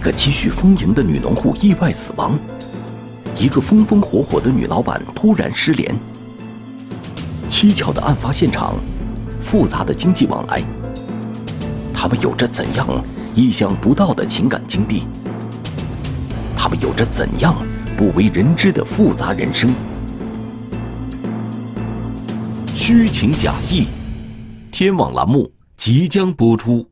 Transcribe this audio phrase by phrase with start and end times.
[0.00, 2.38] 一个积蓄丰盈的女农户意外死亡，
[3.36, 5.94] 一个风风火火的女老板突然失联，
[7.50, 8.76] 蹊跷的案发现场，
[9.42, 10.64] 复杂的经济往来，
[11.92, 12.88] 他们有着怎样
[13.34, 15.02] 意想不到的情感经历？
[16.56, 17.54] 他们有着怎样
[17.94, 19.70] 不为人知的复杂人生？
[22.74, 23.84] 虚情假意，
[24.72, 26.89] 天网栏目即将播出。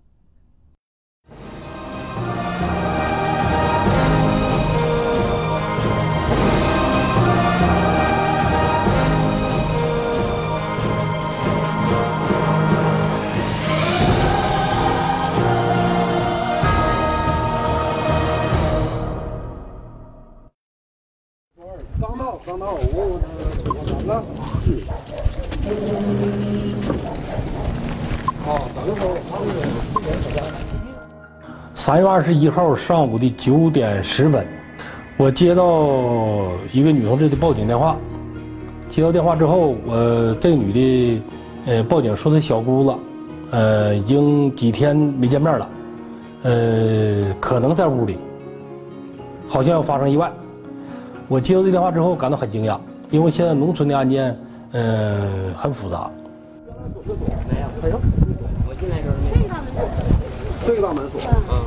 [31.88, 34.46] 三月二十一号上午的九点十分，
[35.16, 35.64] 我接到
[36.70, 37.96] 一个女同志的报警电话。
[38.90, 41.22] 接到电话之后，我这个女的，
[41.64, 42.94] 呃，报警说她小姑子，
[43.52, 45.68] 呃，已经几天没见面了，
[46.42, 48.18] 呃，可能在屋里，
[49.48, 50.30] 好像要发生意外。
[51.26, 52.78] 我接到这电话之后，感到很惊讶，
[53.10, 54.38] 因为现在农村的案件，
[54.72, 56.10] 呃，很复杂。
[57.06, 57.98] 没有，
[58.68, 59.54] 我进来时候没有。
[60.66, 61.18] 这个大门锁。
[61.48, 61.64] 嗯。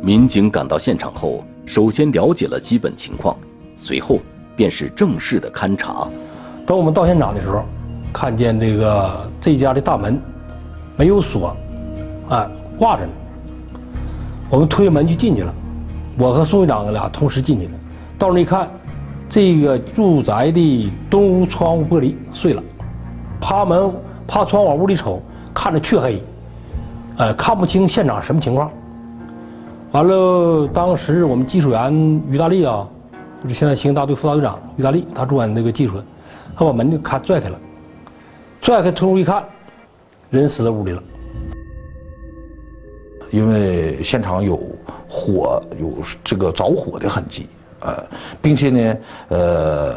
[0.03, 3.37] 民警赶到现场后，首先了解了基本情况，
[3.77, 4.19] 随后
[4.57, 6.09] 便是正式的勘查。
[6.67, 7.63] 等我们到现场的时候，
[8.13, 10.21] 看见这个这家的大门
[10.97, 11.57] 没有锁，
[12.31, 13.13] 哎，挂着呢。
[14.49, 15.55] 我们推门就进去了，
[16.19, 17.73] 我和宋队长俩同时进去了。
[18.19, 18.69] 到那一看，
[19.29, 22.63] 这个住宅的东屋窗户玻璃碎了，
[23.41, 23.93] 趴门
[24.27, 25.23] 趴窗往屋里瞅，
[25.63, 26.23] 看着黢黑，
[27.19, 28.71] 呃，看不清现场什么情况。
[29.93, 31.93] 完了，当时我们技术员
[32.31, 32.89] 于大力啊，
[33.43, 36.03] 就是现在刑警大队副大队长于大力，他主管那个技术，
[36.57, 37.59] 他把门就开拽开了，
[38.63, 39.45] 拽开推入一看，
[40.31, 41.03] 人死在屋里了。
[43.31, 44.59] 因为现场有
[45.07, 45.93] 火，有
[46.25, 47.47] 这个着火的痕迹，
[47.81, 48.03] 呃，
[48.41, 48.97] 并且呢，
[49.29, 49.95] 呃，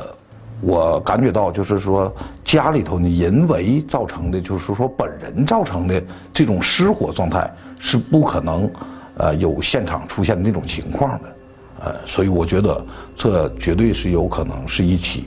[0.64, 2.14] 我感觉到就是说
[2.46, 6.02] 家里头呢人为造成的，就是说本人造成的
[6.32, 8.72] 这种失火状态是不可能，
[9.18, 11.36] 呃，有现场出现的那种情况的，
[11.82, 15.26] 呃，所以我觉得这绝对是有可能是一起，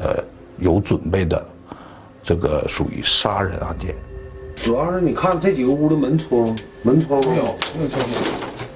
[0.00, 0.24] 呃，
[0.58, 1.44] 有准备的，
[2.22, 3.94] 这个属于杀人案件。
[4.56, 7.44] 主要是你看这几个屋的门窗，门窗没有，
[7.76, 7.98] 没有敲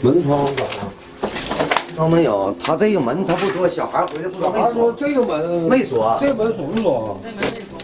[0.02, 0.92] 门，门窗咋了？
[1.96, 7.18] 都没有，他这个门他不说，小孩回来不小孩说这个门没锁这个门锁不锁？
[7.22, 7.78] 这门没锁，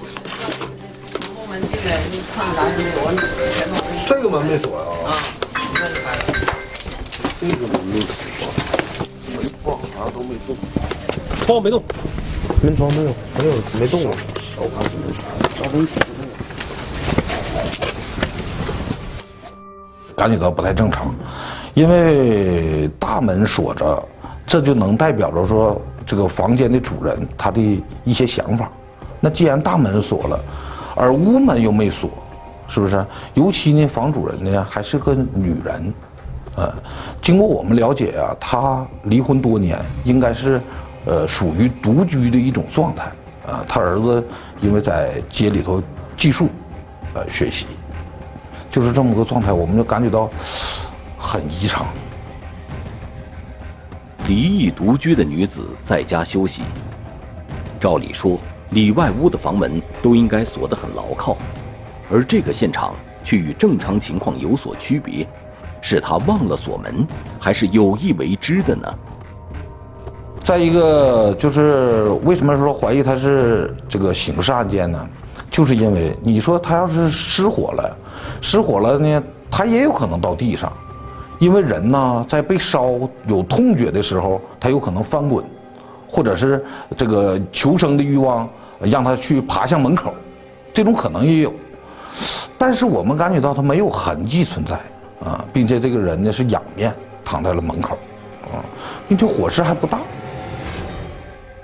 [1.24, 3.08] 从后门进来，你看咱是没有，我
[3.54, 3.74] 前头
[4.06, 4.84] 这个门没锁呀？
[5.08, 5.10] 啊，
[7.40, 8.14] 这个门没锁，
[9.32, 9.34] 门
[9.64, 10.54] 窗啥都没动，
[11.46, 11.82] 窗户没动，
[12.62, 14.12] 门窗没有，没有没动啊。
[14.36, 14.84] 小孩
[15.56, 15.88] 小东西
[20.14, 21.12] 感觉到不太正常，
[21.74, 24.08] 因为大门锁着，
[24.46, 28.70] 这就能代表着说这个房间的主人他的一些想法。
[29.20, 30.40] 那既然大门锁了，
[30.94, 32.10] 而屋门又没锁，
[32.68, 33.04] 是不是？
[33.34, 35.94] 尤其呢，房主人呢还是个女人，
[36.56, 36.70] 呃，
[37.22, 40.60] 经过我们了解啊，她离婚多年，应该是
[41.06, 43.04] 呃属于独居的一种状态
[43.46, 43.64] 啊。
[43.66, 44.22] 她儿子
[44.60, 45.82] 因为在街里头
[46.16, 46.48] 寄宿，
[47.14, 47.66] 呃学习。
[48.70, 50.28] 就是这么个状态，我们就感觉到
[51.22, 51.86] 很异常。
[54.26, 56.62] 离异独居的女子在家休息，
[57.78, 58.38] 照理说
[58.70, 61.36] 里外屋的房门都应该锁得很牢靠，
[62.10, 65.26] 而这个现场却与正常情况有所区别，
[65.80, 67.06] 是他忘了锁门，
[67.38, 68.98] 还是有意为之的呢？
[70.40, 75.08] 再一个就是为什么说怀疑他是这个刑事案件呢？
[75.52, 77.96] 就是因为你说他要是失火了，
[78.40, 80.72] 失火了呢，他也有可能到地上，
[81.42, 82.92] 因为人呢在被烧
[83.26, 85.44] 有痛觉的时候，他有可能翻滚，
[86.08, 86.64] 或者是
[86.96, 88.48] 这个求生的欲望
[88.78, 90.14] 让他去爬向门口，
[90.72, 91.52] 这种可能也有。
[92.56, 94.80] 但是我们感觉到他没有痕迹存在
[95.28, 96.94] 啊，并且这个人呢是仰面
[97.24, 97.98] 躺在了门口
[98.44, 98.62] 啊，
[99.08, 99.98] 并且火势还不大。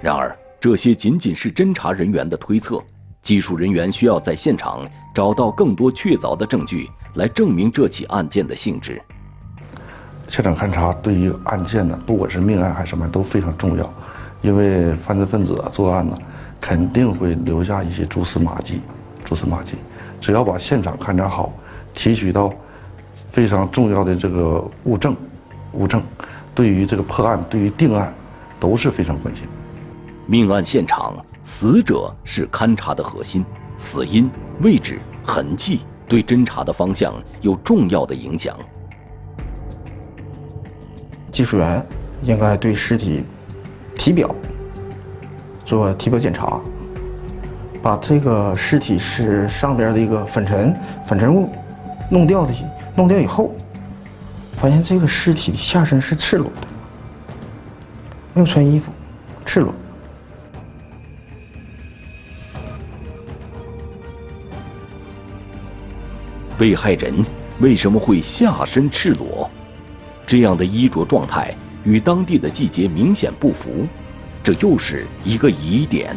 [0.00, 2.82] 然而，这些仅仅是侦查人员的推测。
[3.22, 4.84] 技术人员需要在现场
[5.14, 9.00] 找到更多确凿的证据，来证明这起案件的性质。
[10.28, 13.92] 现场勘查对于案件呢，不管是命案还是什么，都非常重要。
[14.42, 16.16] 因为犯罪分子啊作案呢，
[16.60, 18.80] 肯定会留下一些蛛丝马迹，
[19.25, 19.72] 蛛丝马迹。
[20.20, 21.52] 只要把现场勘查好，
[21.94, 22.52] 提取到
[23.30, 25.16] 非常重要的这个物证，
[25.72, 26.02] 物证
[26.54, 28.12] 对于这个破案、对于定案
[28.60, 29.44] 都是非常关键。
[30.26, 33.44] 命案现场，死者是勘查的核心，
[33.76, 34.30] 死因、
[34.60, 38.54] 位置、痕迹对侦查的方向有重要的影响。
[41.38, 41.87] 技术员
[42.23, 43.23] 应该对尸体
[43.94, 44.35] 体表
[45.64, 46.61] 做体表检查，
[47.81, 50.75] 把这个尸体是上边的一个粉尘
[51.06, 51.49] 粉尘物
[52.11, 52.52] 弄掉的，
[52.96, 53.55] 弄掉以后，
[54.56, 56.67] 发现这个尸体下身是赤裸的，
[58.35, 58.90] 没有穿衣服，
[59.46, 59.73] 赤裸。
[66.58, 67.25] 被害人
[67.61, 69.49] 为什么会下身赤裸？
[70.28, 71.54] 这样的衣着状态
[71.84, 73.86] 与当地的季节明显不符，
[74.42, 76.14] 这又是一个疑点。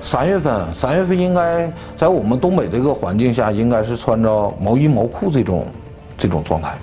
[0.00, 5.66] 三月份，三月份应该在我们东北这个环境下，应该是穿着毛衣毛裤这种
[6.16, 6.78] 这种状态。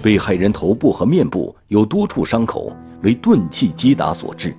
[0.00, 2.72] 被害人头部和面部有多处伤口，
[3.02, 4.54] 为钝器击打所致。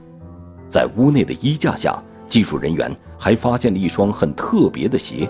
[0.68, 5.26] 在屋内的衣架下，技术人员还发现了一双很特别的鞋。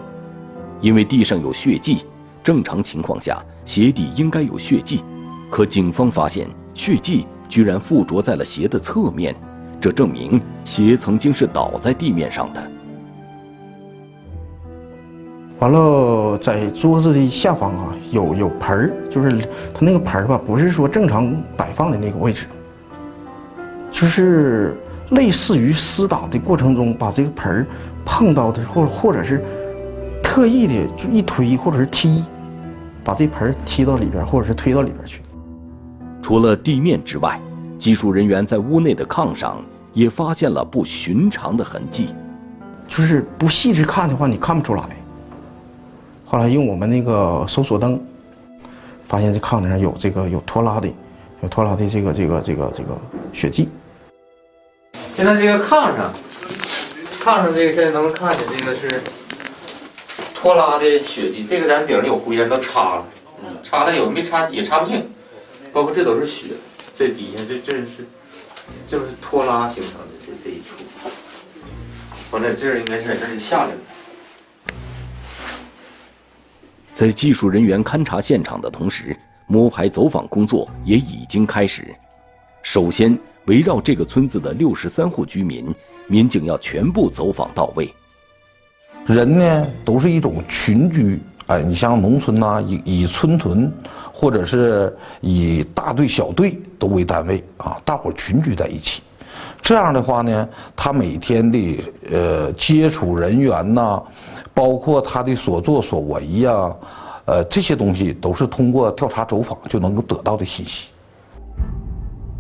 [0.82, 2.04] 因为地上有血迹，
[2.44, 5.04] 正常情况下鞋底应该有血迹，
[5.50, 9.36] 可警方发现血迹居然附着在了鞋的侧面，
[9.80, 12.64] 这证明鞋曾经是倒在地面上的。
[15.60, 19.30] 完了，在桌子的下方啊，有有盆儿，就是
[19.74, 22.46] 它那个盆儿吧，不是说正常摆放的那个位置，
[23.92, 24.76] 就是
[25.12, 27.66] 类似于厮打的过程中把这个盆儿
[28.04, 29.42] 碰到的，或或者是。
[30.26, 32.24] 特意的就一推或者是踢，
[33.04, 35.22] 把这盆踢到里边，或者是推到里边去。
[36.22, 37.40] 除了地面之外，
[37.78, 39.62] 技术人员在屋内的炕上
[39.92, 42.16] 也发现了不寻常的痕迹。
[42.88, 44.84] 就是不细致看的话，你看不出来。
[46.26, 48.00] 后来用我们那个搜索灯，
[49.04, 50.88] 发现这炕上有这个有拖拉的，
[51.42, 52.98] 有拖拉的这个这个这个这个
[53.34, 53.68] 血迹。
[55.16, 56.14] 现在这个炕上，
[57.22, 59.02] 炕上这个现在能看见这个是。
[60.44, 63.06] 拖拉的血迹，这个咱顶上有灰，咱都擦了，
[63.64, 65.10] 擦了有没擦也擦不净，
[65.72, 66.48] 包括这都是血，
[66.98, 68.06] 这底下这这是
[68.86, 70.84] 就是拖拉形成的这这一处，
[72.32, 73.78] 完了这儿应该是在这里下来的。
[76.88, 79.16] 在技术人员勘察现场的同时，
[79.48, 81.96] 摸排走访工作也已经开始。
[82.64, 85.74] 首先，围绕这个村子的六十三户居民，
[86.08, 87.90] 民警要全部走访到位。
[89.06, 93.70] 人呢，都是一种群居，哎，你像农村呐，以以村屯，
[94.14, 99.02] 或者是以大队小队都为单位啊，大伙群居在一起。
[99.62, 104.02] 这样的话呢，他每天的呃接触人员呐，
[104.54, 106.74] 包括他的所作所为呀，
[107.26, 110.88] 呃这些东西都是通过调查走访就能够得到的信息。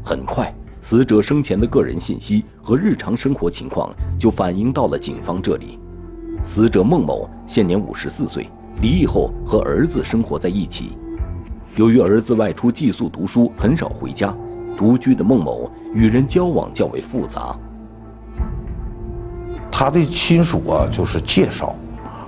[0.05, 5.77] 很快，死者生前的个人信息和日常生活情况就反映到了警方这里。
[6.43, 8.49] 死者孟某现年五十四岁，
[8.81, 10.97] 离异后和儿子生活在一起。
[11.77, 14.35] 由于儿子外出寄宿读书，很少回家，
[14.77, 17.55] 独居的孟某与人交往较为复杂。
[19.71, 21.73] 他的亲属啊，就是介绍，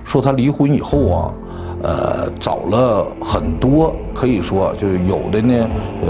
[0.02, 1.34] 说他离婚以后啊，
[1.82, 5.68] 呃，找了很多，可以说就是有的呢，
[6.02, 6.08] 呃，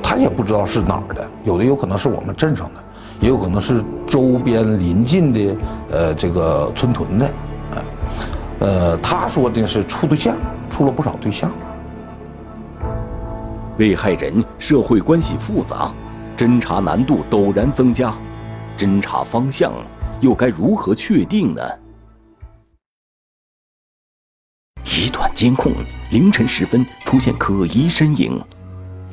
[0.00, 2.85] 他也不知道是哪儿的，有的有可能是我们镇上的。
[3.20, 5.56] 也有可能是周边邻近的，
[5.90, 7.34] 呃，这个村屯的，
[7.70, 7.84] 呃，
[8.60, 10.36] 呃，他说的是处对象，
[10.70, 11.50] 处了不少对象。
[13.76, 15.92] 被害人社会关系复杂，
[16.36, 18.14] 侦查难度陡然增加，
[18.78, 19.72] 侦查方向
[20.20, 21.62] 又该如何确定呢？
[24.84, 25.72] 一段监控，
[26.10, 28.42] 凌晨时分出现可疑身影，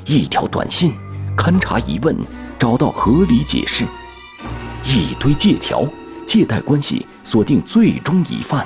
[0.05, 0.93] 一条短信，
[1.35, 2.15] 勘查疑问。
[2.63, 3.83] 找到合理解释，
[4.85, 5.85] 一堆借条，
[6.25, 8.65] 借贷关系锁定最终疑犯。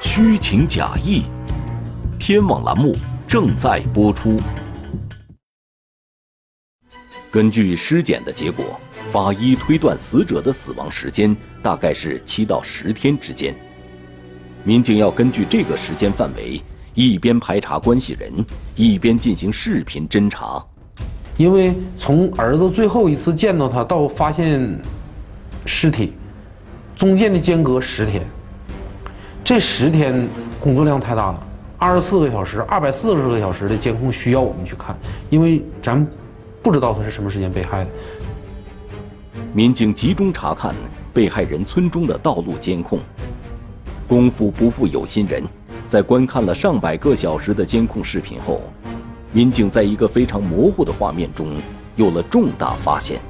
[0.00, 1.24] 虚情假意，
[2.18, 2.96] 天网栏目
[3.28, 4.38] 正在播出。
[7.30, 8.80] 根据尸检的结果，
[9.10, 13.54] 法医推断死者的死亡时间大概是七到十天之间。
[14.64, 16.58] 民警要根据这个时间范围，
[16.94, 18.32] 一边排查关系人，
[18.76, 20.66] 一边进行视频侦查。
[21.36, 24.80] 因为从儿子最后一次见到他到发现
[25.66, 26.14] 尸体，
[26.96, 28.26] 中间的间隔十天，
[29.44, 30.28] 这十天
[30.58, 34.96] 工作量太大了，二十四个小时、二百四十个小时的监控需要我们去看，
[35.28, 36.06] 因为咱
[36.62, 37.90] 不知道他是什么时间被害的。
[39.52, 40.74] 民警集中查看
[41.12, 42.98] 被害人村中的道路监控。
[44.08, 45.42] 功夫不负有心人，
[45.88, 48.62] 在观看了上百个小时的监控视频后，
[49.36, 51.46] 民警在一个非常模糊的画面中
[51.94, 53.20] 有了重大发现。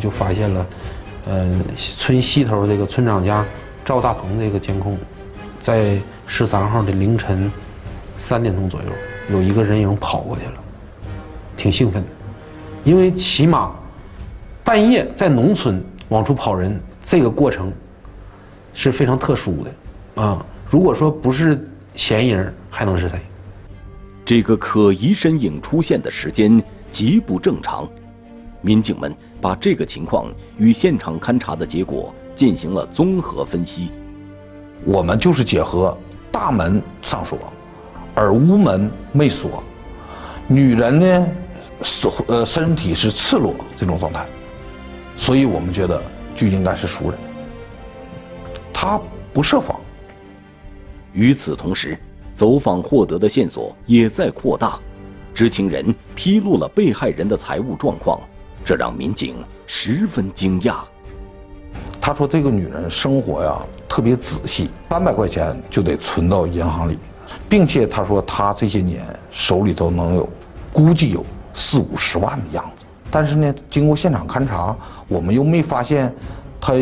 [0.00, 0.66] 就发现了，
[1.26, 3.44] 呃，村西头这个村长家
[3.84, 4.96] 赵大鹏这个监控，
[5.60, 7.50] 在十三号的凌晨
[8.16, 8.86] 三点钟左右，
[9.32, 10.52] 有一个人影跑过去了，
[11.56, 12.08] 挺兴奋的，
[12.84, 13.72] 因为起码
[14.62, 17.72] 半夜在农村往出跑人，这个过程
[18.74, 20.46] 是非常特殊的啊。
[20.70, 23.18] 如果说不是嫌疑人，还能是谁？
[24.26, 27.88] 这个可疑身影出现的时间极不正常。
[28.60, 30.26] 民警们把这个情况
[30.58, 33.92] 与现场勘查的结果进行了综合分析。
[34.84, 35.96] 我们就是结合
[36.32, 37.38] 大门上锁，
[38.16, 39.62] 而屋门没锁，
[40.48, 41.28] 女人呢，
[41.82, 44.26] 是呃身体是赤裸这种状态，
[45.16, 46.02] 所以我们觉得
[46.34, 47.18] 就应该是熟人。
[48.72, 49.00] 他
[49.32, 49.80] 不设防。
[51.12, 51.96] 与此同时，
[52.36, 54.78] 走访获得的线索也在扩大，
[55.32, 58.20] 知情人披露了被害人的财务状况。
[58.62, 60.74] 这让民警十分惊讶。
[61.98, 63.56] 他说：“这个女人生活呀
[63.88, 66.98] 特别仔细，三百块钱就得存到银行里，
[67.48, 70.28] 并且他说他这些年手里头能有，
[70.74, 71.24] 估计有
[71.54, 72.84] 四五十万的样子。
[73.10, 74.76] 但是呢，经过现场勘查，
[75.08, 76.14] 我们又没发现
[76.60, 76.74] 他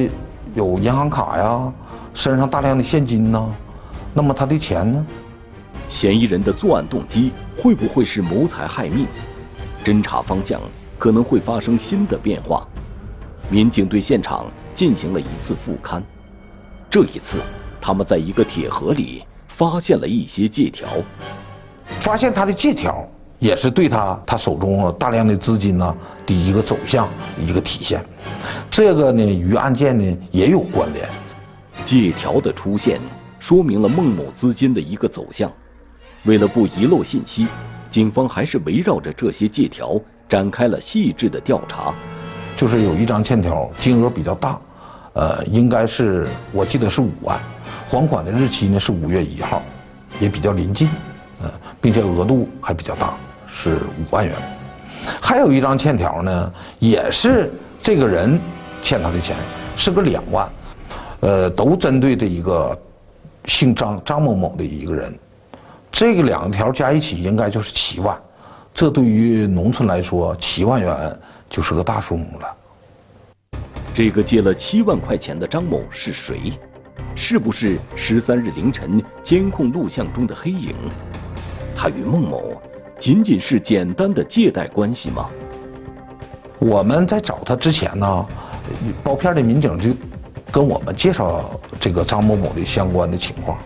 [0.53, 1.73] 有银行卡呀，
[2.13, 3.55] 身上大量的现金呢。
[4.13, 5.07] 那么他的钱呢？
[5.95, 9.07] 嫌疑人的作案动机会不会是谋财害命？
[9.85, 10.61] 侦查方向？”
[10.99, 12.67] 可能会发生新的变化。
[13.49, 16.03] 民警对现场进行了一次复勘，
[16.91, 17.39] 这一次，
[17.81, 20.89] 他们在一个铁盒里发现了一些借条。
[22.01, 23.07] 发现他的借条，
[23.39, 25.97] 也是对他他手中大量的资金呢
[26.27, 27.09] 的一个走向
[27.39, 28.05] 一个体现。
[28.69, 31.09] 这个呢与案件呢也有关联。
[31.85, 32.99] 借条的出现，
[33.39, 35.53] 说明了孟某资金的一个走向。
[36.25, 37.47] 为了不遗漏信息，
[37.91, 40.01] 警方还是围绕着这些借条。
[40.27, 41.95] 展开了细致的调查，
[42.57, 44.59] 就是有一张欠条，金额比较大，
[45.13, 47.39] 呃，应该是我记得是五万，
[47.87, 49.63] 还款的日期呢是五月一号，
[50.19, 50.89] 也比较临近，
[51.43, 53.15] 呃，并且额度还比较大，
[53.47, 54.35] 是五万元。
[55.21, 57.53] 还有一张欠条呢，也是
[57.83, 58.41] 这个人
[58.83, 59.37] 欠他的钱，
[59.77, 60.51] 是个两万，
[61.21, 62.77] 呃，都针对这一个
[63.45, 65.17] 姓张张某某的一个人，
[65.95, 68.21] 这个两条加一起应该就是七万。
[68.75, 73.61] 这对于农村来说，七万元就是个大数目了。
[73.95, 76.59] 这个借了七万块钱的张某是谁？
[77.15, 80.75] 是不是十三日凌晨监控录像中的黑影？
[81.77, 82.61] 他与孟某
[82.99, 85.31] 仅仅是简单的借贷关系吗？
[86.59, 88.27] 我们在找他之前呢，
[89.05, 89.91] 包片的民警就
[90.51, 91.49] 跟我们介绍
[91.79, 93.57] 这个张某某的相关的情况。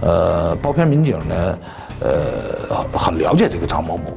[0.00, 1.58] 呃，包片民警呢，
[2.00, 4.16] 呃，很了解这个张某某。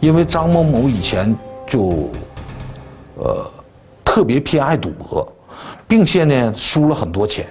[0.00, 1.34] 因为张某某以前
[1.68, 2.10] 就，
[3.16, 3.50] 呃，
[4.04, 5.26] 特别偏爱赌博，
[5.88, 7.46] 并且呢输了很多钱。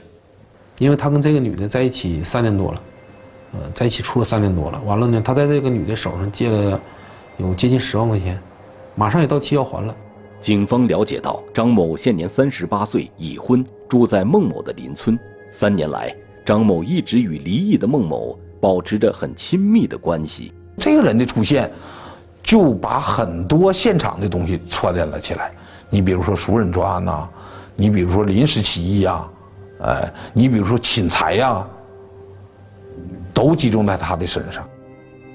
[0.78, 2.82] 因为他跟这个女的在一起三年多了，
[3.54, 4.80] 呃，在一起处了三年多了。
[4.86, 6.80] 完了呢，他在这个女的手上借了
[7.38, 8.40] 有接近十万块钱，
[8.94, 9.96] 马上也到期要还了。
[10.42, 15.18] 警方了解到，张某现年三十八岁，已婚，住在孟某的邻村。
[15.50, 20.54] 三年来，张某一直与离异的孟某保持着很亲密的关系。
[20.78, 21.70] 这个人的出现。
[22.44, 25.52] 就把很多现场的东西串联了起来，
[25.90, 27.28] 你比如说熟人作案呐，
[27.76, 29.28] 你比如说临时起意呀，
[29.82, 31.66] 哎，你比如说侵财呀，
[33.34, 34.64] 都集中在他的身上。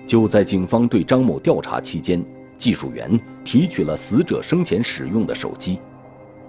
[0.06, 2.24] 就在警方对张某调查期间，
[2.56, 5.80] 技术员提取了死者生前使用的手机，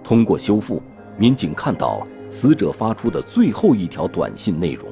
[0.04, 0.80] 通过修复，
[1.18, 4.88] 民警看到死者发出的最后一条短信内容。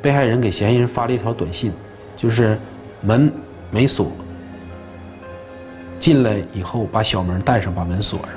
[0.00, 1.72] 被害人给嫌疑人发了一条短信，
[2.16, 2.56] 就是
[3.00, 3.32] 门
[3.68, 4.12] 没锁。
[5.98, 8.28] 进来以后，把小门带上，把门锁上。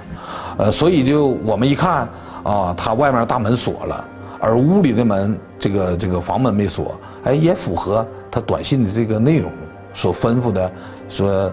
[0.57, 2.09] 呃，所以就我们一看
[2.43, 4.05] 啊，他外面大门锁了，
[4.39, 9.51] 而屋里的门，这个这个房门没锁，哎，也符合他短信的这个内容
[9.93, 10.71] 所吩咐的，
[11.09, 11.51] 说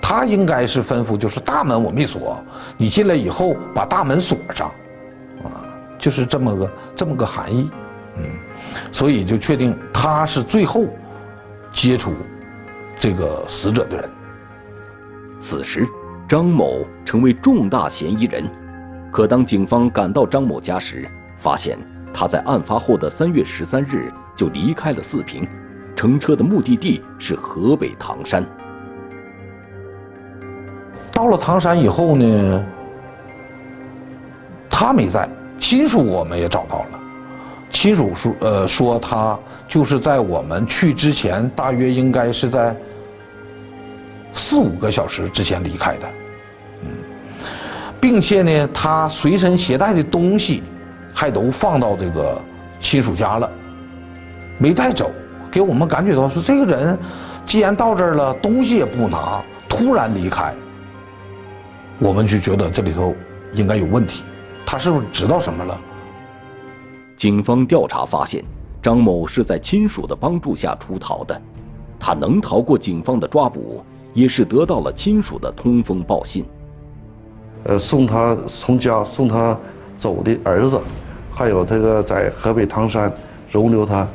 [0.00, 2.40] 他应该是吩咐就是大门我没锁，
[2.78, 4.72] 你进来以后把大门锁上，啊，
[5.98, 7.70] 就是这么个这么个含义，
[8.16, 8.24] 嗯，
[8.92, 10.86] 所以就确定他是最后
[11.72, 12.12] 接触
[12.98, 14.10] 这个死者的人。
[15.38, 15.86] 此时，
[16.28, 18.44] 张某成为重大嫌疑人。
[19.10, 21.78] 可当警方赶到张某家时，发现
[22.12, 25.48] 他在案发后的三月十三日就离开了四平，
[25.96, 28.44] 乘车的目的地是河北唐山。
[31.12, 32.64] 到了唐山以后呢，
[34.68, 35.28] 他没在，
[35.58, 37.00] 亲属我们也找到了，
[37.70, 42.74] 亲属说呃说他就是在我们去之前，大约应该是在
[44.32, 46.08] 四五个小时之前离开的，
[46.82, 46.88] 嗯，
[48.00, 50.62] 并且呢，他随身携带的东西
[51.12, 52.40] 还都放到这个
[52.80, 53.50] 亲属家了，
[54.56, 55.10] 没带走，
[55.50, 56.98] 给我们感觉到说这个人
[57.44, 60.54] 既然到这儿了，东西也不拿，突然离开。
[61.98, 63.14] 我们就觉得这里头
[63.54, 64.22] 应该有问题，
[64.70, 65.80] 他是不是知道什么了？
[67.16, 68.44] 警方调查发现，
[68.82, 71.40] 张某是在亲属的帮助下出逃的，
[71.98, 73.82] 他能逃过警方的抓捕，
[74.12, 76.44] 也是得到了亲属的通风报信。
[77.64, 79.58] 呃，送他从家送他
[79.96, 80.78] 走的儿子，
[81.34, 83.10] 还有这个在河北唐山
[83.50, 84.06] 容留他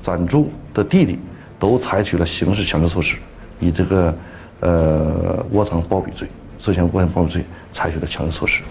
[0.00, 1.18] 暂住的弟弟，
[1.58, 3.18] 都采取了刑事强制措施，
[3.60, 4.16] 以这个
[4.60, 6.26] 呃窝藏包庇罪。
[6.58, 8.62] 涉嫌窝藏包庇罪，采取了强制措施。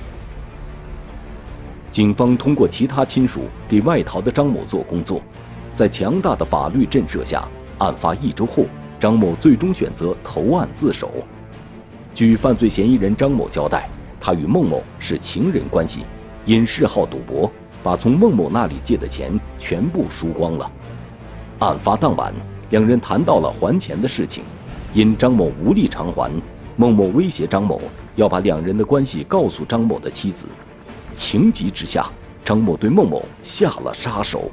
[1.98, 5.20] 警方通过其他亲属给外逃的张某做工作，
[5.74, 7.44] 在强大的法律震慑下，
[7.80, 8.66] 案发一周后，
[9.00, 11.10] 张某最终选择投案自首。
[12.14, 13.90] 据犯罪嫌疑人张某交代，
[14.22, 16.02] 他与孟某是情人关系，
[16.46, 17.52] 因嗜好赌博，
[17.82, 20.72] 把从孟某那里借的钱全部输光了。
[21.58, 22.32] 案发当晚，
[22.70, 24.44] 两人谈到了还钱的事情，
[24.94, 26.32] 因张某无力偿还。
[26.76, 27.82] 孟某威胁张某
[28.16, 30.46] 要把两人的关系告诉张某的妻子，
[31.18, 32.06] 情急之下，
[32.46, 34.52] 张某对孟某下了杀手。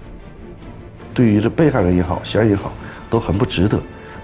[1.12, 2.72] 对于这被害人也好，嫌疑人也好，
[3.10, 3.78] 都很不值得，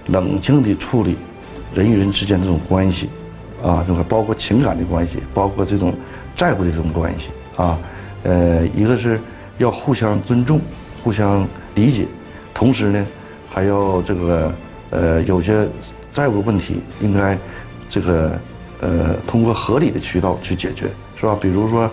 [0.07, 1.15] 冷静地处理
[1.75, 3.09] 人与人之间这种关系，
[3.63, 5.93] 啊，这个包括情感的关系，包括这种
[6.35, 7.27] 债务的这种关系，
[7.61, 7.77] 啊，
[8.23, 9.21] 呃，一个是
[9.59, 10.59] 要互相尊重、
[11.03, 12.07] 互相理解，
[12.55, 13.07] 同时呢，
[13.49, 14.53] 还要这个
[14.89, 15.67] 呃有些
[16.11, 17.37] 债务问题应该。
[17.93, 18.39] 这个
[18.79, 21.37] 呃，通过合理的渠道去解决，是吧？
[21.41, 21.91] 比如说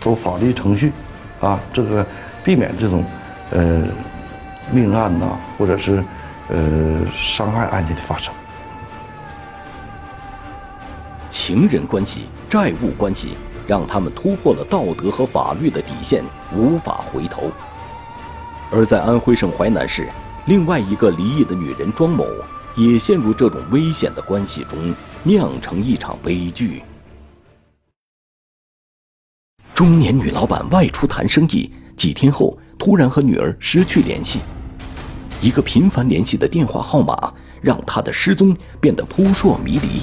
[0.00, 0.92] 走法律程序，
[1.40, 2.06] 啊，这个
[2.44, 3.04] 避免这种
[3.50, 3.84] 呃
[4.70, 6.02] 命案呐，或者是
[6.48, 8.32] 呃伤害案件的发生。
[11.28, 16.22] 情人关系、债务关系，让他们突破了道德和法律的底线，
[16.54, 17.50] 无法回头。
[18.70, 20.08] 而在安徽省淮南市，
[20.46, 22.24] 另外一个离异的女人庄某。
[22.76, 26.80] 也陷入这种危险的关系中，酿成一场悲剧。
[29.78, 34.40] 中年女老板外出谈生意，几天后突然和女儿失去联系。
[35.40, 40.02] 一个频繁联系的电话号码，让她的失踪变得扑朔迷离。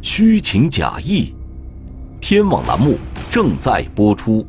[0.00, 1.34] 虚情假意，
[2.20, 2.96] 天网栏目
[3.28, 4.46] 正在播出。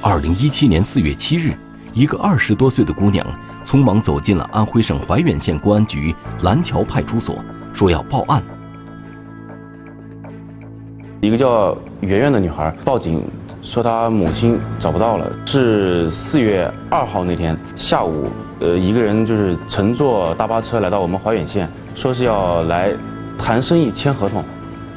[0.00, 1.58] 二零一七年四月七日，
[1.94, 3.26] 一个二十多岁的姑娘
[3.64, 7.36] 匆忙走进了安徽省怀远县公安局蓝桥派出所，
[7.74, 8.42] 说要报案。
[11.20, 13.22] 一个叫圆圆的女孩报警
[13.62, 18.28] 说她母亲找不到了，是四月二号那天下午，
[18.60, 22.90] 呃，一个人就是乘坐大巴车来到我们怀远县，说是要来
[23.36, 24.42] 谈生意签合同，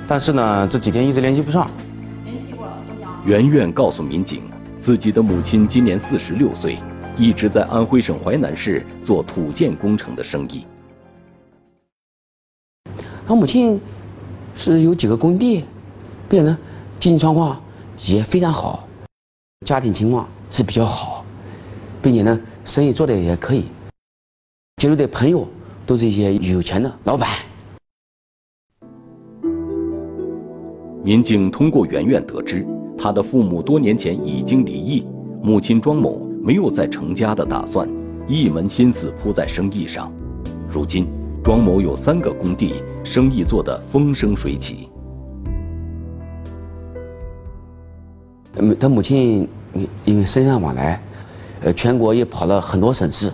[0.07, 1.69] 但是呢这几天一直联系不上。
[2.23, 2.73] 联系过了，
[3.25, 4.41] 圆圆告诉民警。
[4.85, 6.77] 自己的母亲今年四十六岁，
[7.17, 10.63] 一直在安徽省淮南市做土建工程的生意。
[13.25, 13.81] 他母亲
[14.55, 15.65] 是有几个工地，
[16.29, 16.59] 并且呢，
[16.99, 17.59] 经济状况
[18.05, 18.87] 也非常好，
[19.65, 21.25] 家庭情况是比较好，
[21.99, 23.65] 并且呢，生意做的也可以。
[24.77, 25.47] 接触的朋友
[25.87, 27.27] 都是一些有钱的老板。
[31.03, 32.63] 民警通过圆圆得知。
[32.97, 35.05] 他的父母多年前已经离异，
[35.43, 37.87] 母亲庄某没有再成家的打算，
[38.27, 40.11] 一门心思扑在生意上。
[40.69, 41.07] 如今，
[41.43, 44.89] 庄某有三个工地，生意做得风生水起。
[48.79, 49.47] 他母亲
[50.05, 50.99] 因为生意往来，
[51.61, 53.31] 呃，全国也跑了很多省市，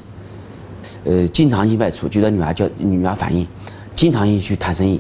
[1.06, 2.08] 呃，经常去外出。
[2.08, 3.48] 据他女儿叫女儿反映，
[3.94, 5.00] 经常去谈生意。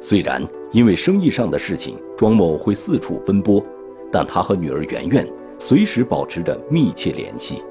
[0.00, 0.42] 虽然。
[0.72, 3.62] 因为生意上的事情，庄某会四处奔波，
[4.10, 7.62] 但他和女儿圆圆随时保持着密切联系。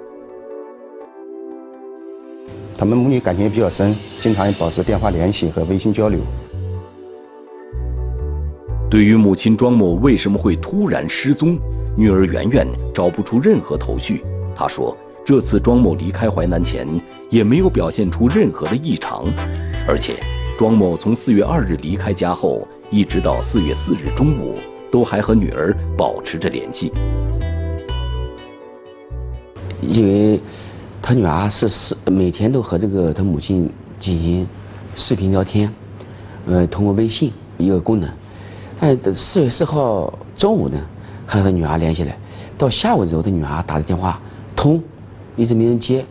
[2.77, 6.19] 他们母女感情也比较深，经常也保持电话联系和微信交流。
[8.89, 11.57] 对于母亲庄某为什么会突然失踪，
[11.97, 14.23] 女儿圆圆找不出任何头绪。
[14.55, 16.87] 她说，这次庄某离开淮南前，
[17.31, 19.25] 也没有表现出任何的异常，
[19.87, 20.15] 而且，
[20.55, 22.67] 庄某从四月二日离开家后。
[22.91, 24.57] 一直到四月四日中午，
[24.91, 26.91] 都还和女儿保持着联系。
[29.79, 30.39] 因为
[31.01, 34.45] 他女儿是是每天都和这个他母亲进行
[34.93, 35.73] 视频聊天，
[36.45, 38.09] 呃，通过微信一个功能。
[38.77, 40.77] 但，四月四号中午呢，
[41.25, 42.13] 还和他女儿联系了，
[42.57, 44.19] 到下午的时候，他女儿打的电话
[44.53, 44.83] 通，
[45.37, 46.05] 一直没人接。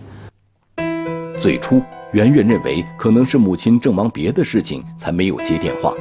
[1.39, 5.93] 最初，圆圆认为可能是母亲正忙别的事情才没有接电话，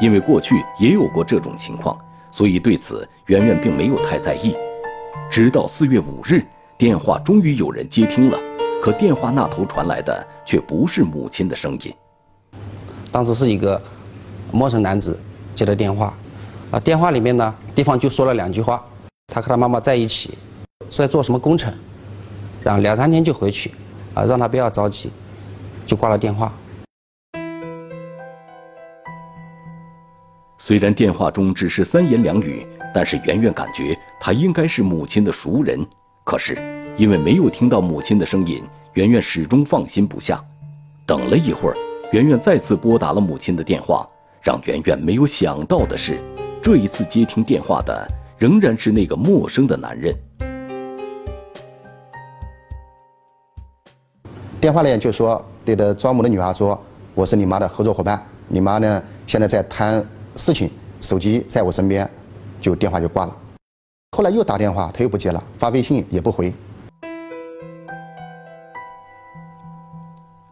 [0.00, 1.98] 因为过去也有过这种情况，
[2.30, 4.54] 所以对此圆圆并没有太在意。
[5.30, 6.42] 直到四月五日。
[6.78, 8.38] 电话终于有人接听了，
[8.82, 11.92] 可电话那头传来的却不是母亲的声音。
[13.12, 13.78] 当时是一个
[14.50, 15.20] 陌生男子
[15.54, 16.14] 接的电话，
[16.70, 18.82] 啊，电话里面呢，对方就说了两句话，
[19.26, 20.38] 他和他妈妈在一起，
[20.88, 21.70] 在做什么工程，
[22.62, 23.74] 然后两三天就回去，
[24.14, 25.10] 啊，让他不要着急，
[25.86, 26.50] 就挂了电话。
[30.62, 35.80] 虽然电话中只是三言两语，但是圆圆感觉他应该是母亲的熟人。
[36.22, 36.54] 可是，
[36.98, 40.38] 因为没有听到母亲的声音，圆圆始终放心不下。
[41.06, 41.76] 等了一会儿，
[42.12, 44.06] 圆圆再次拨打了母亲的电话。
[44.42, 46.20] 让圆圆没有想到的是，
[46.62, 50.14] 这一次接听电话的仍然是那个陌生的男人。
[54.60, 56.78] 电话里就说对着庄某的女儿说
[57.16, 60.04] ：“我是你妈的合作伙伴，你妈呢现在在谈
[60.36, 62.08] 事情，手机在我身边。”
[62.60, 63.34] 就电话就挂了。
[64.14, 66.52] 后来又打电话，他又不接了，发微信也不回。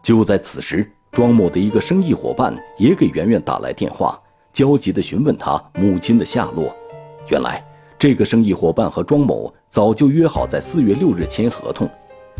[0.01, 4.19] 就在此时，庄某的一个生意伙伴也给圆圆打来电话，
[4.51, 6.75] 焦急地询问他母亲的下落。
[7.29, 7.63] 原来，
[7.99, 11.87] 这个生意伙伴和庄某早就约好在四月六日签合同，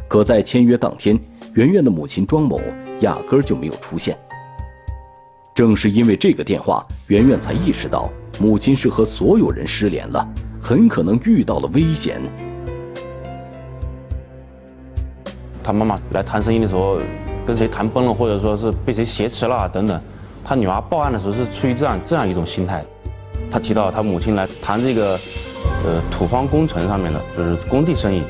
[0.08, 1.16] 可在签约当天，
[1.54, 2.60] 圆圆的母亲庄某
[3.02, 4.18] 压根儿就没有出现。
[5.60, 10.26] 正是因为这个电话，圆圆才意识到母亲是和所有人失联了。
[10.62, 12.22] 很可能遇到了危险。
[15.62, 16.98] 他妈妈来谈生意的时候，
[17.46, 20.02] 跟谁谈崩了，或者说是被谁挟持了等等。
[20.46, 22.82] 他女儿报案的时候是出于这样这样一种心态。
[23.52, 25.20] 他提到他母亲来谈这个，
[25.84, 28.24] 呃，土方工程上面的，就是工地生意。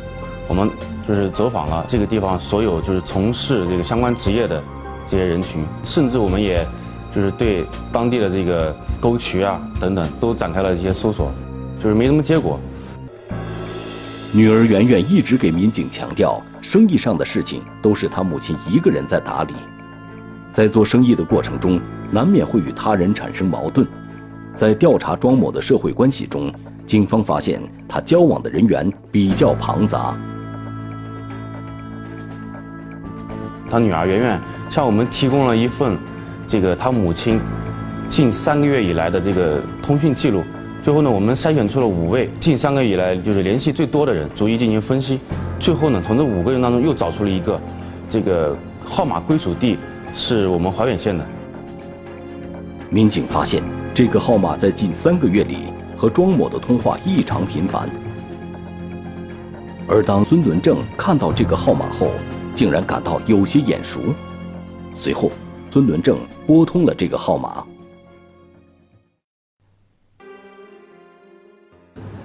[0.47, 0.67] 我们
[1.07, 4.63] 就是走访了这个地方所有就是从事这个相关职业的
[5.05, 6.67] 这些人群，甚至我们也
[7.11, 11.31] 就是对当地的这个沟渠啊等等都展开了一些搜索。
[11.79, 12.59] 就是没什么结果。
[14.33, 19.53] 女儿圆圆一直给民警强调，生意上的事情都是她母亲一个人在打理，
[20.51, 21.79] 在做生意的过程中，
[22.11, 23.87] 难免会与他人产生矛盾。
[24.53, 26.53] 在调查庄某的社会关系中，
[26.85, 30.17] 警方发现他交往的人员比较庞杂。
[33.69, 35.97] 他女儿圆圆向我们提供了一份，
[36.49, 37.39] 这个他母亲
[38.07, 40.43] 近三个月以来的这个通讯记录。
[40.81, 45.19] 最后呢，我们筛选出了五位近三个月以来就是联系最多的人，逐一进行分析。
[45.59, 47.61] 最后呢，从这五个人当中又找出了一个，
[48.09, 49.77] 这个号码归属地
[50.11, 51.23] 是我们怀远县的。
[52.89, 53.61] 民警发现，
[53.93, 55.57] 这个号码在近三个月里
[55.95, 57.87] 和庄某的通话异常频繁。
[59.87, 62.09] 而当孙伦正看到这个号码后，
[62.55, 63.99] 竟然感到有些眼熟。
[64.95, 65.31] 随后，
[65.71, 67.63] 孙伦正拨通了这个号码。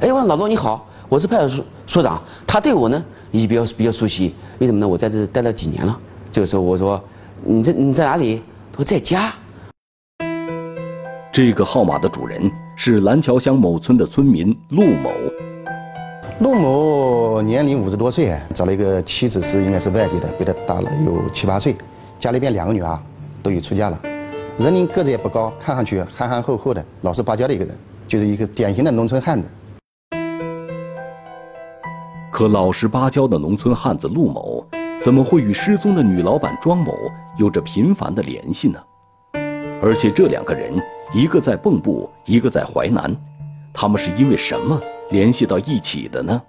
[0.01, 4.89] 哎，我说老罗你好，我是派出所所长，他对我呢也比较比较熟悉，为什么呢？
[4.89, 5.99] 我在这待了几年了。
[6.33, 7.03] 这个时候我说，
[7.43, 8.43] 你在你在哪里？
[8.73, 9.33] 他说在家。
[11.33, 15.11] 这个号码的主人是蓝桥乡某村的村民陆某。
[16.41, 21.77] 陆某年龄五十多岁，找了一个妻子是应该是外地的，比他大了有七八岁，
[22.19, 22.99] 家里边两个女儿
[23.45, 24.01] 都已出嫁了，
[24.59, 27.77] 人龄个子也不高，看上去憨憨厚厚的，老实巴交的一个人，
[28.09, 29.47] 就是一个典型的农村汉子。
[32.33, 34.67] 可老实巴交的农村汉子陆某，
[34.99, 36.97] 怎么会与失踪的女老板庄某
[37.37, 38.81] 有着频繁的联系呢？
[39.83, 40.73] 而且这两个人，
[41.13, 43.15] 一个在蚌埠，一个在淮南，
[43.75, 44.81] 他们是因为什么
[45.11, 46.43] 联系到一起的呢？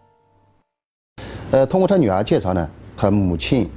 [1.51, 3.69] 呃，通过他女儿介绍呢，他母亲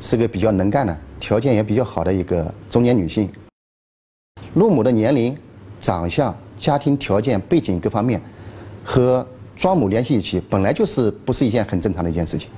[0.00, 3.28] 是个比较能干的，条件也比较好的一个中年女性。
[4.54, 5.36] 陆某的年龄、
[5.80, 8.20] 长相、家庭条件、背景各方面，
[8.82, 9.26] 和。
[9.56, 12.50] 庄某联系一起，本来就是不是一件很正常的一件事情。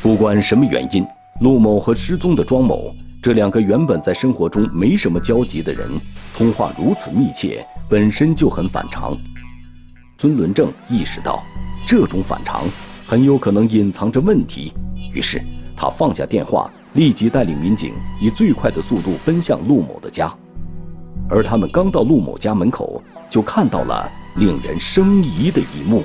[0.00, 1.06] 不管什么原因，
[1.42, 2.90] 陆某和失踪的庄某
[3.22, 5.90] 这两个原本在生活中没什么交集的人，
[6.34, 9.14] 通话如此密切，本身就很反常。
[10.18, 11.44] 孙伦正意识到，
[11.86, 12.64] 这种反常
[13.14, 14.72] 很有可能隐藏着问题，
[15.12, 15.40] 于是
[15.76, 20.34] 他放下电话，立即带领民警以最快的速度奔向陆某的家。
[21.30, 23.00] 而他们刚到陆某家门口，
[23.30, 26.02] 就看到了令人生疑的一幕。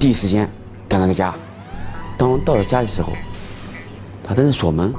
[0.00, 0.48] 第一时间
[0.88, 1.34] 赶到了家，
[2.16, 3.12] 当到了家的时候，
[4.24, 4.94] 他正在锁门。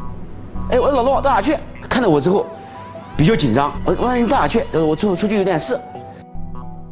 [0.70, 1.58] 哎，我说老陆到哪去？
[1.90, 2.46] 看到我之后，
[3.18, 3.74] 比较紧张。
[3.84, 4.64] 我我说你到哪去？
[4.72, 5.76] 呃，我出出去有点事。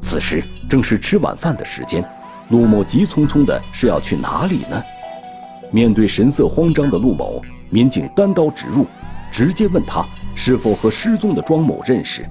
[0.02, 2.04] 此时正是吃晚饭的时间，
[2.52, 4.84] 陆某急匆匆的是要去哪里呢？
[5.72, 8.86] 面对神色慌张的陆某，民警单刀直入，
[9.32, 12.26] 直接问他是否和失踪的庄某认识。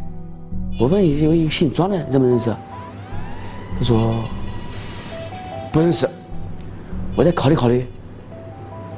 [0.79, 2.55] 我问有一个姓庄的认不认识？
[3.79, 4.23] 他说
[5.73, 6.07] 不认识。
[7.17, 7.87] 我再考虑考虑。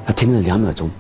[0.05, 0.91] 他停了两秒钟，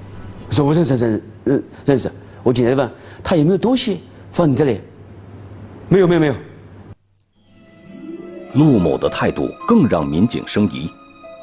[0.50, 2.08] 说我认识认认认识。
[2.44, 2.88] 我紧接着问
[3.24, 4.80] 他有没有东西放你这里？
[5.88, 6.34] 没有没有没有。
[8.54, 10.90] 陆某的态度更让民警生疑。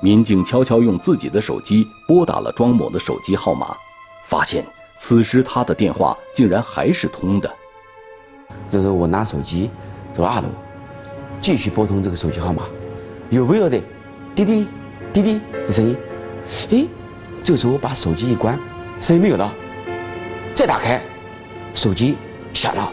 [0.02, 3.76] 民警悄悄用自己的手机拨打了庄某的手机号码，
[4.26, 4.65] 发现
[4.98, 7.52] 此时他的电话竟然还是通的。
[8.69, 9.69] 这时候我拿手机
[10.13, 10.48] 走二楼，
[11.41, 12.63] 继续拨通这个手机号码，
[13.30, 13.78] 有微弱的
[14.34, 14.67] 滴滴
[15.12, 15.98] 滴滴的声音。
[16.72, 16.88] 哎，
[17.43, 18.58] 这个时候我把手机一关，
[19.02, 19.54] 声音没有了。
[20.54, 21.02] 再打开，
[21.74, 22.15] 手机
[22.54, 22.91] 响了。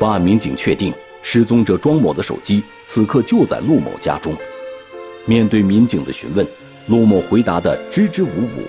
[0.00, 0.92] 办案民警确定，
[1.28, 4.32] 失踪者庄某的手机此刻就在陆某家中。
[5.26, 6.46] 面对民警的询问，
[6.86, 8.62] 陆某回答的支支吾吾。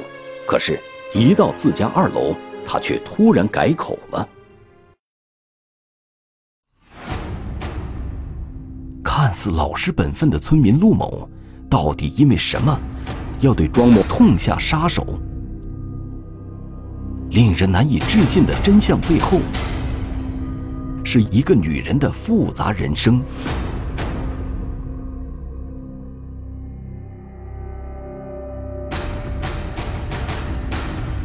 [0.47, 0.79] 可是，
[1.13, 4.27] 一到自家二楼，他却突然改口了。
[9.03, 11.29] 看似老实本分的村民陆某，
[11.69, 12.75] 到底因为什么，
[13.39, 15.05] 要对庄某痛下杀手？
[17.29, 19.37] 令人难以置信的真相背后，
[21.09, 23.21] 是一个女人的复杂人生。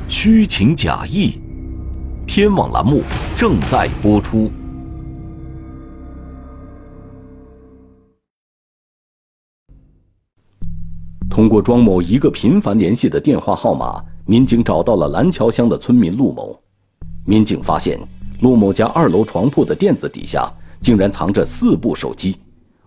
[0.07, 1.40] 虚情假意，
[2.29, 3.03] 天网栏目
[3.37, 4.49] 正在播出。
[11.29, 16.57] 通过庄某一个频繁联系的电话号码，民警找到了蓝桥乡的村民陆某。
[17.25, 17.99] 民警发现，
[18.42, 20.50] 陆某家二楼床铺的垫子底下
[20.81, 22.37] 竟然藏着四部手机，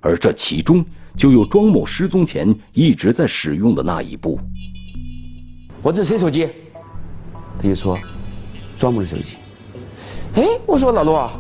[0.01, 4.37] 而这其中就有庄某失踪前一直在使用的那一部。
[5.81, 6.49] 我这谁手机？
[7.57, 7.97] 他就说
[8.77, 9.37] ：“庄某的手机。”
[10.35, 11.31] 哎，我说老陆啊，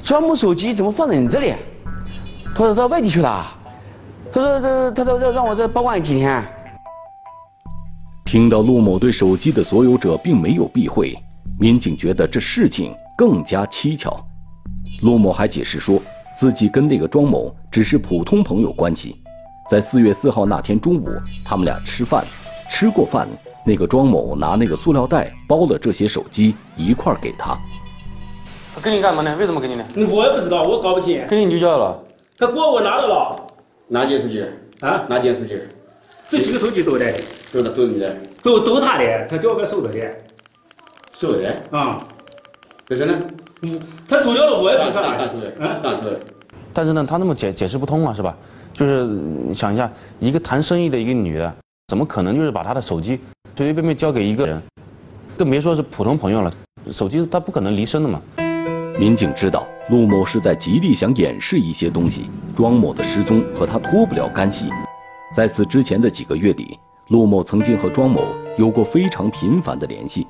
[0.00, 1.54] 庄某手机怎么放在你这里？
[2.52, 3.46] 他说到外地去了。
[4.32, 6.44] 他说：“他他说让让我这保管几天。”
[8.26, 11.16] 听到陆某对手机的所有者并没有避讳，
[11.60, 14.22] 民警觉得这事情更加蹊跷。
[15.02, 16.00] 陆某还解释说，
[16.36, 19.16] 自己跟那个庄某只是普通朋友关系，
[19.68, 21.08] 在四月四号那天中午，
[21.44, 22.24] 他们俩吃饭，
[22.70, 23.26] 吃过饭。
[23.64, 27.58] 那个庄某拿那个塑料袋包了这些手机一块给他。
[28.74, 29.36] 他给你干嘛呢？
[29.38, 29.84] 为什么给你呢？
[30.08, 31.26] 我也不知道，我搞不清。
[31.26, 32.00] 给你就叫了。
[32.38, 33.34] 他锅我拿着了。
[33.88, 34.40] 哪件手机？
[34.80, 35.04] 啊？
[35.08, 35.60] 哪件手机？
[36.28, 37.12] 这几个手机都的。
[37.52, 38.16] 都的，都你的。
[38.40, 40.16] 都都他的，他叫我给收着的。
[41.12, 41.62] 收的？
[41.72, 41.98] 啊。
[42.88, 43.14] 可是呢？
[43.62, 45.02] 嗯，他走掉了，我也不知道。
[45.02, 45.52] 大出的。
[45.58, 46.20] 嗯，大出的。
[46.72, 48.36] 但是呢，他那么解解释不通啊，是吧？
[48.72, 51.56] 就是想一下，一个谈生意的一个女的，
[51.88, 53.18] 怎么可能就是把她的手机？
[53.56, 54.62] 随随便便交给一个人，
[55.36, 56.52] 更别说是普通朋友了。
[56.92, 58.20] 手机她不可能离身的嘛。
[58.98, 64.70] 民警知道陆某是在极力想掩饰一些东西，庄某的失踪和他脱不了干系。
[65.34, 68.22] 在此之前的几个月里，陆某曾经和庄某
[68.56, 70.26] 有过非常频繁的联系。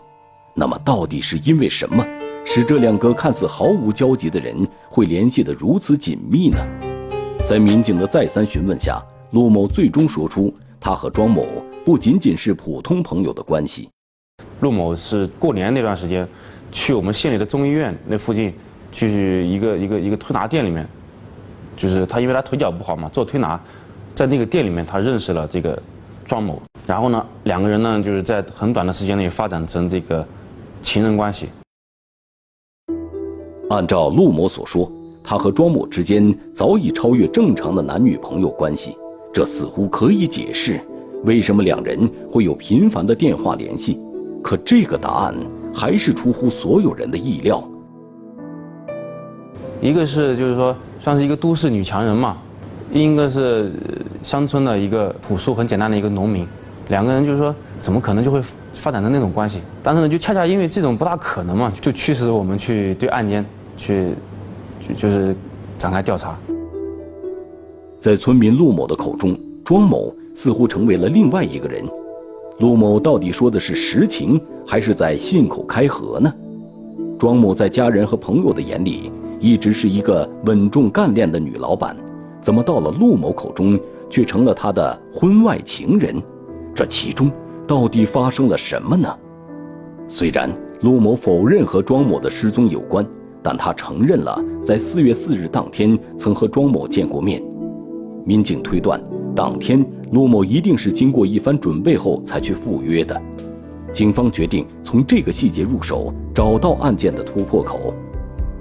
[0.55, 2.05] 那么，到底是因为什么，
[2.49, 4.57] 使这两个看似毫无交集的人
[4.89, 6.57] 会联系得如此紧密呢？
[7.45, 11.45] 在民警的再三询问下，陆某最终说出他和庄某。
[11.85, 13.91] 不仅仅是普通朋友的关系。
[14.61, 16.27] 陆某是过年那段时间，
[16.71, 18.55] 去我们县里的中医院那附近，
[18.91, 20.87] 去一个一个一个推拿店里面，
[21.77, 23.61] 就是他因为他腿脚不好嘛，做推拿，
[24.15, 25.81] 在那个店里面他认识了这个
[26.25, 30.27] 庄某，然后呢，两个人呢就是在很短的时间内发展成这个
[30.81, 31.49] 情人关系。
[33.71, 34.91] 按照陆某所说，
[35.25, 38.97] 他和庄某之间早已超越正常的男女朋友关系，
[39.33, 40.81] 这似乎可以解释。
[41.25, 43.99] 为什么两人会有频繁的电话联系？
[44.41, 45.35] 可这个答案
[45.75, 47.63] 还是出乎所有人的意料。
[49.81, 52.37] 一个是就是说算是一个都市女强人嘛，
[52.93, 53.73] 另一个是
[54.23, 56.47] 乡村的一个朴素很简单的一个农民，
[56.89, 58.41] 两个人就是说怎么可能就会
[58.73, 59.61] 发展成那种关系？
[59.83, 63.45] 但是呢，就恰恰因为这种不大可能嘛，就驱使我们去对案件
[63.77, 64.15] 去
[64.81, 65.37] 就就是
[65.79, 66.37] 展开调查。
[68.01, 70.15] 在村民陆某的口中，庄某。
[70.39, 71.83] 似乎成为了另外一个人，
[72.59, 76.31] 陆某到底说的是实情，还是在信口开河呢？
[77.19, 79.11] 庄某在家人和朋友的眼里
[79.41, 81.97] 一直是一个稳重干练的女老板，
[82.43, 86.23] 怎么到了陆某口中却成了他的婚外情人？
[86.75, 87.33] 这其中
[87.67, 89.09] 到底发生了什么呢？
[90.07, 90.51] 虽然
[90.83, 93.07] 陆某否认和庄某的失踪有关，
[93.47, 97.41] 但他承认了在四月四日当天曾和庄某见过面。
[98.25, 99.01] 民警推断，
[99.37, 103.23] 当天陆某一定是经过一番准备后才去赴约的。
[103.93, 107.95] 警方决定从这个细节入手，找到案件的突破口。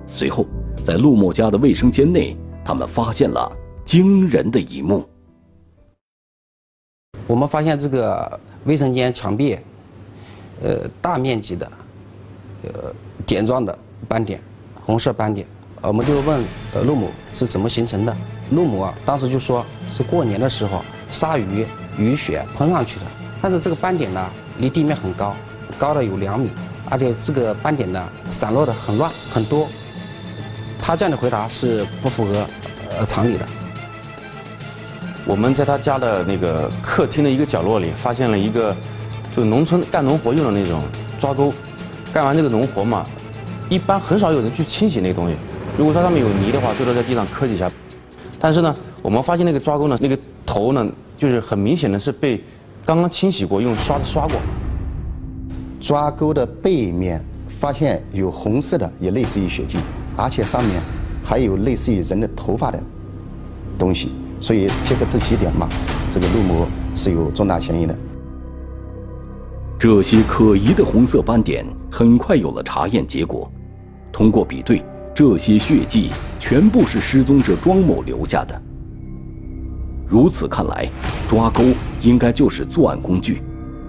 [0.06, 0.46] 随后，
[0.86, 3.52] 在陆某家的卫生间内，他们发现了
[3.84, 5.04] 惊人的一幕。
[7.26, 9.58] 我们发现这个卫生间墙壁，
[10.62, 11.72] 呃，大面积的，
[12.66, 12.94] 呃，
[13.26, 13.76] 点状的
[14.08, 14.40] 斑点，
[14.86, 15.46] 红色斑点。
[15.82, 16.44] 我们就问
[16.74, 18.16] 呃陆某是怎么形成的？
[18.52, 21.66] 陆某啊，当时就说是过年的时候鲨鱼
[21.98, 23.06] 雨雪喷上去的。
[23.42, 25.36] 但是这个斑点呢，离地面很高，
[25.78, 26.50] 高的有两米，
[26.90, 29.68] 而且这个斑点呢，散落的很乱很多。
[30.80, 32.48] 他这样的回答是不符合
[32.98, 33.46] 呃常理的。
[35.26, 38.76] 我们在他家的那个客厅的一个角落里，发现了一个，
[39.36, 40.82] 就农村干农活用的那种
[41.18, 41.54] 抓钩。
[42.14, 43.04] 干完这个农活嘛，
[43.70, 45.36] 一般很少有人去清洗那个东西。
[45.78, 47.70] 如果说上面有泥的话，最多在地上磕几下。
[48.40, 50.86] 但是呢，我们发现那个抓钩呢，那个头呢，
[51.18, 52.42] 就是很明显的是被
[52.86, 54.36] 刚刚清洗过，用刷子刷过。
[55.82, 59.78] 抓钩的背面发现有红色的，也类似于血迹，
[60.16, 60.82] 而且上面
[61.24, 62.80] 还有类似于人的头发的
[63.78, 64.12] 东西。
[64.42, 65.68] 所以结合这几点嘛，
[66.12, 67.96] 这个陆某是有重大嫌疑的。
[69.86, 73.48] 这些可疑的红色斑点很快有了查验结果，
[74.12, 78.60] 通过比对，这些血迹全部是失踪者庄某留下的。
[80.08, 80.90] 如此看来，
[81.28, 81.66] 抓钩
[82.02, 83.44] 应该就是作案工具，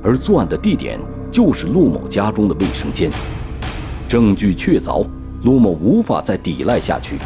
[0.04, 3.10] 而作案的地点就是陆某家中的卫生间。
[4.06, 5.06] 证据确凿，
[5.44, 7.16] 陆某无法再抵赖下去。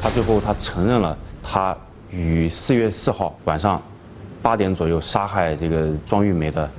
[0.00, 1.18] 他最后他承认了。
[1.42, 1.76] 他
[2.08, 3.82] 于四月四号晚上
[4.40, 6.70] 八点左右杀害这个庄玉梅的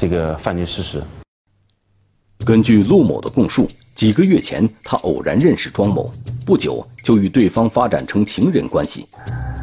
[0.00, 1.02] 这个犯罪事实。
[2.46, 6.10] 根据陆某的供述，几个月前他偶然认识庄某，
[6.46, 9.06] 不久就与对方发展成情人关系。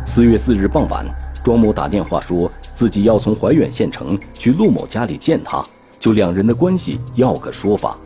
[0.06, 1.04] 四月四日傍晚，
[1.44, 5.64] 庄某打电话说自己要从怀远县城去陆某家里见他，
[6.00, 7.98] 就两人的关系要个说法。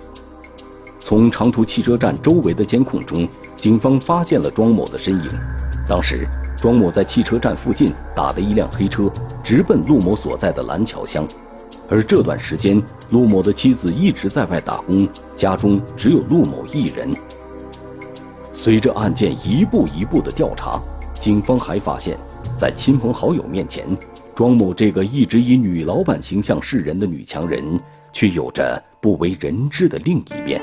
[0.99, 5.29] 从长途汽车站周围的监控中，警方发现了庄某的身影。
[5.85, 9.11] 当时，庄某在汽车站附近打的一辆黑车，
[9.43, 11.27] 直奔陆某所在的蓝桥乡。
[11.91, 17.13] 而这段时间，陆某的妻子一直在外打工，家中只有陆某一人。
[18.53, 20.81] 随着案件一步一步的调查，
[21.13, 22.17] 警方还发现，
[22.57, 23.85] 在亲朋好友面前，
[24.33, 27.77] 庄某这个一直以女老板形象示人的女强人，
[28.13, 30.61] 却有着不为人知的另一面。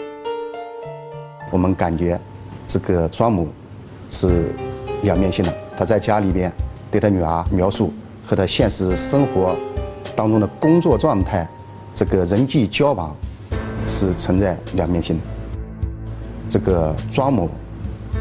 [1.51, 2.19] 我们感觉，
[2.67, 3.47] 这个庄某
[4.09, 4.51] 是。
[5.03, 6.53] 两面性的，他在家里边
[6.91, 7.93] 对他女儿描述
[8.25, 9.57] 和他现实生活
[10.19, 11.49] 当中的工作状态，
[11.95, 13.15] 这个人际交往
[13.87, 15.23] 是存在两面性的。
[16.49, 17.49] 这个庄某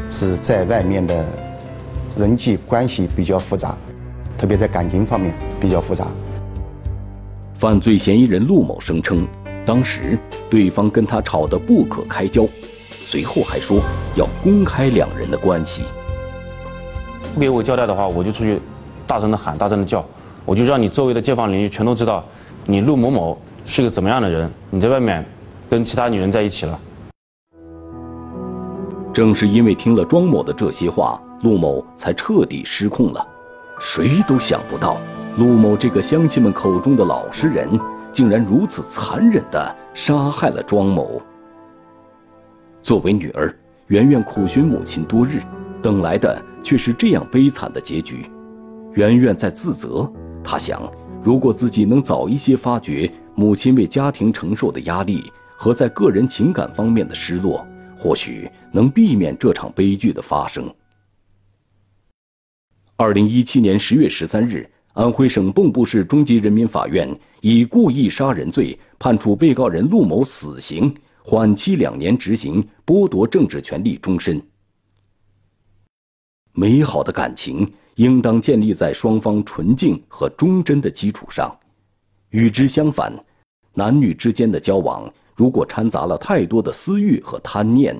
[0.08, 1.24] 是在外面的
[2.16, 3.76] 人际关系比较复杂，
[4.38, 6.06] 特别在感情方面比较复杂。
[7.56, 9.26] 犯罪嫌疑人陆某声称，
[9.66, 10.16] 当时
[10.48, 12.46] 对方跟他吵得不可开交，
[12.96, 13.80] 随后还说
[14.14, 15.82] 要公开两人的关系。
[17.34, 18.60] 不给我交代的话，我就出去，
[19.04, 20.04] 大声的喊，大声的叫，
[20.48, 22.24] 我就让你周围的街坊邻居全都知道，
[22.64, 25.22] 你陆某某是个怎么样的人，你在外面
[25.68, 26.80] 跟其他女人在一起了。
[29.12, 33.28] 正是因为听了庄某的这些话，陆某才彻底失控了。
[33.78, 34.96] 谁都想不到，
[35.36, 37.68] 陆某这个乡亲们口中的老实人，
[38.10, 41.20] 竟然如此残忍地杀害了庄某。
[42.80, 43.54] 作为女儿，
[43.88, 45.42] 圆圆苦寻母亲多日。
[45.82, 48.30] 等来的却是这样悲惨的结局，
[48.94, 50.10] 圆圆在自责。
[50.50, 50.90] 他想，
[51.22, 57.66] 如果自己能早一些发觉母亲为家庭承受的压力和在个人情感方面的失落，
[57.98, 60.74] 或许能避免这场悲剧的发生。
[62.96, 67.06] 二零一七年十月十三日，安徽省蚌埠市中级人民法院
[67.42, 74.40] 以故意杀人罪判处被告人陆某死刑，缓期两年执行，剥夺政治权利终身。
[76.54, 81.52] 美好的感情应当建立在双方纯净和忠贞的基础上，
[82.30, 83.12] 与之相反，
[83.74, 87.96] 男女之间的交往如果掺杂了太多的私欲和贪念，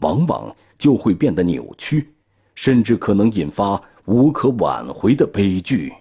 [0.00, 2.12] 往往就会变得扭曲，
[2.56, 5.92] 甚至可能引发无可挽回的悲剧。